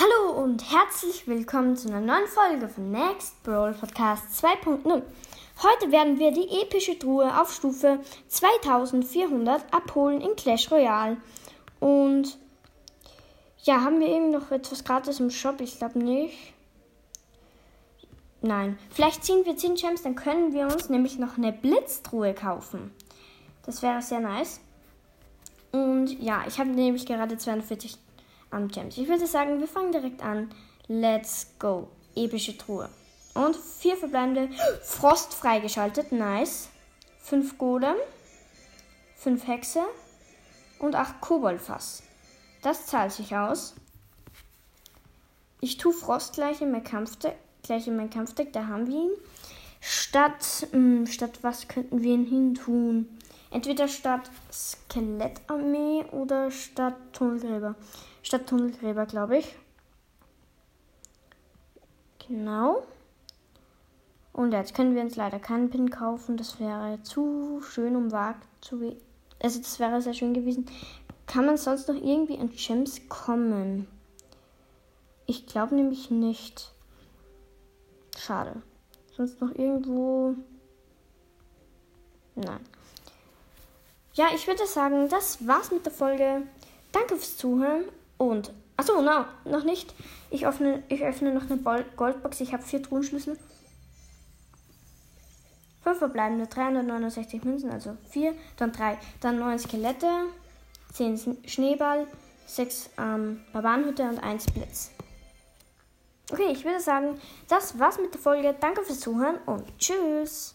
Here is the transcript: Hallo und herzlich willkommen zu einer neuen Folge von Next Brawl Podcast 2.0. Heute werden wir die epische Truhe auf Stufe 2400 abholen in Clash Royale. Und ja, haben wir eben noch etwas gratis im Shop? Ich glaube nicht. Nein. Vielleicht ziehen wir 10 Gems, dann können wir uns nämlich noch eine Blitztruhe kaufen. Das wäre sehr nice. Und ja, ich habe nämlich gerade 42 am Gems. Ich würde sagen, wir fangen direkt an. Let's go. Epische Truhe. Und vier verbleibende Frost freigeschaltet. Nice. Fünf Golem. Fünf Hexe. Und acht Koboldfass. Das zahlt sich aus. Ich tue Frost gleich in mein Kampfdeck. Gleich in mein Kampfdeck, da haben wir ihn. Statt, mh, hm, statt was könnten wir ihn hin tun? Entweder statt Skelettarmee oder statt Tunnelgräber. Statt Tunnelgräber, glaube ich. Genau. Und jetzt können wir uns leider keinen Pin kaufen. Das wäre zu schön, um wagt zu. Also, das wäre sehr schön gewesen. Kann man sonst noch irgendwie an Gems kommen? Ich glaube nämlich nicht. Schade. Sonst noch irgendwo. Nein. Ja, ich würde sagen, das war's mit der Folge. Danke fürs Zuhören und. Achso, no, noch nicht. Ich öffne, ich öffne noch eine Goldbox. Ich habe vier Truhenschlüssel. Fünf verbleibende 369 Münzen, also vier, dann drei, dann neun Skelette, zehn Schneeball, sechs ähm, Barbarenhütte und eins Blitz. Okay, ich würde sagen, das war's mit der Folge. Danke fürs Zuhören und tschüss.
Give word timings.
Hallo 0.00 0.42
und 0.42 0.64
herzlich 0.72 1.26
willkommen 1.26 1.76
zu 1.76 1.88
einer 1.88 2.00
neuen 2.00 2.26
Folge 2.26 2.70
von 2.70 2.90
Next 2.90 3.42
Brawl 3.42 3.74
Podcast 3.74 4.42
2.0. 4.42 5.02
Heute 5.62 5.92
werden 5.92 6.18
wir 6.18 6.32
die 6.32 6.48
epische 6.62 6.98
Truhe 6.98 7.38
auf 7.38 7.52
Stufe 7.52 7.98
2400 8.28 9.62
abholen 9.74 10.22
in 10.22 10.36
Clash 10.36 10.70
Royale. 10.70 11.18
Und 11.80 12.38
ja, 13.64 13.82
haben 13.82 14.00
wir 14.00 14.08
eben 14.08 14.30
noch 14.30 14.50
etwas 14.50 14.84
gratis 14.84 15.20
im 15.20 15.28
Shop? 15.28 15.60
Ich 15.60 15.76
glaube 15.76 15.98
nicht. 15.98 16.54
Nein. 18.40 18.78
Vielleicht 18.88 19.22
ziehen 19.22 19.44
wir 19.44 19.58
10 19.58 19.74
Gems, 19.74 20.00
dann 20.00 20.14
können 20.14 20.54
wir 20.54 20.68
uns 20.68 20.88
nämlich 20.88 21.18
noch 21.18 21.36
eine 21.36 21.52
Blitztruhe 21.52 22.32
kaufen. 22.32 22.90
Das 23.66 23.82
wäre 23.82 24.00
sehr 24.00 24.20
nice. 24.20 24.60
Und 25.72 26.18
ja, 26.22 26.44
ich 26.48 26.58
habe 26.58 26.70
nämlich 26.70 27.04
gerade 27.04 27.36
42 27.36 27.98
am 28.50 28.68
Gems. 28.68 28.98
Ich 28.98 29.08
würde 29.08 29.26
sagen, 29.26 29.60
wir 29.60 29.68
fangen 29.68 29.92
direkt 29.92 30.22
an. 30.22 30.50
Let's 30.88 31.54
go. 31.58 31.88
Epische 32.14 32.56
Truhe. 32.56 32.88
Und 33.34 33.56
vier 33.56 33.96
verbleibende 33.96 34.48
Frost 34.82 35.34
freigeschaltet. 35.34 36.12
Nice. 36.12 36.68
Fünf 37.20 37.58
Golem. 37.58 37.96
Fünf 39.16 39.46
Hexe. 39.46 39.82
Und 40.78 40.94
acht 40.94 41.20
Koboldfass. 41.20 42.02
Das 42.62 42.86
zahlt 42.86 43.12
sich 43.12 43.36
aus. 43.36 43.74
Ich 45.60 45.76
tue 45.76 45.92
Frost 45.92 46.34
gleich 46.34 46.60
in 46.60 46.72
mein 46.72 46.84
Kampfdeck. 46.84 47.36
Gleich 47.62 47.86
in 47.86 47.96
mein 47.96 48.10
Kampfdeck, 48.10 48.52
da 48.52 48.66
haben 48.66 48.86
wir 48.86 48.94
ihn. 48.94 49.10
Statt, 49.80 50.66
mh, 50.72 50.76
hm, 50.76 51.06
statt 51.06 51.38
was 51.42 51.68
könnten 51.68 52.02
wir 52.02 52.14
ihn 52.14 52.24
hin 52.24 52.54
tun? 52.54 53.18
Entweder 53.50 53.88
statt 53.88 54.30
Skelettarmee 54.52 56.04
oder 56.12 56.50
statt 56.50 56.94
Tunnelgräber. 57.12 57.74
Statt 58.22 58.46
Tunnelgräber, 58.46 59.06
glaube 59.06 59.38
ich. 59.38 59.56
Genau. 62.28 62.84
Und 64.32 64.52
jetzt 64.52 64.74
können 64.74 64.94
wir 64.94 65.02
uns 65.02 65.16
leider 65.16 65.40
keinen 65.40 65.68
Pin 65.68 65.90
kaufen. 65.90 66.36
Das 66.36 66.60
wäre 66.60 67.02
zu 67.02 67.60
schön, 67.62 67.96
um 67.96 68.12
wagt 68.12 68.46
zu. 68.60 68.96
Also, 69.42 69.58
das 69.58 69.80
wäre 69.80 70.00
sehr 70.00 70.14
schön 70.14 70.32
gewesen. 70.32 70.66
Kann 71.26 71.46
man 71.46 71.56
sonst 71.56 71.88
noch 71.88 71.96
irgendwie 71.96 72.38
an 72.38 72.50
Gems 72.50 73.08
kommen? 73.08 73.88
Ich 75.26 75.46
glaube 75.46 75.74
nämlich 75.74 76.10
nicht. 76.10 76.72
Schade. 78.16 78.62
Sonst 79.16 79.40
noch 79.40 79.54
irgendwo. 79.54 80.34
Nein. 82.36 82.60
Ja, 84.14 84.26
ich 84.34 84.46
würde 84.46 84.66
sagen, 84.66 85.08
das 85.08 85.46
war's 85.46 85.70
mit 85.70 85.84
der 85.86 85.92
Folge. 85.92 86.42
Danke 86.92 87.16
fürs 87.16 87.36
Zuhören 87.36 87.84
und. 88.18 88.52
Achso, 88.76 89.00
no, 89.02 89.24
noch 89.44 89.64
nicht. 89.64 89.94
Ich 90.30 90.46
öffne, 90.46 90.82
ich 90.88 91.02
öffne 91.02 91.32
noch 91.32 91.48
eine 91.48 91.84
Goldbox. 91.96 92.40
Ich 92.40 92.52
habe 92.52 92.62
vier 92.62 92.82
Truhenschlüssel. 92.82 93.38
Fünf 95.82 95.98
verbleibende 95.98 96.46
369 96.46 97.42
Münzen, 97.44 97.70
also 97.70 97.96
vier, 98.10 98.34
dann 98.58 98.70
drei, 98.72 98.98
dann 99.20 99.38
neun 99.38 99.58
Skelette, 99.58 100.06
zehn 100.92 101.18
Schneeball, 101.46 102.06
sechs 102.46 102.90
ähm, 102.98 103.40
Barbarenhütte 103.52 104.02
und 104.02 104.18
eins 104.18 104.44
Blitz. 104.46 104.90
Okay, 106.30 106.52
ich 106.52 106.64
würde 106.64 106.80
sagen, 106.80 107.18
das 107.48 107.78
war's 107.78 107.98
mit 107.98 108.12
der 108.12 108.20
Folge. 108.20 108.54
Danke 108.60 108.82
fürs 108.82 109.00
Zuhören 109.00 109.38
und 109.46 109.66
tschüss. 109.78 110.54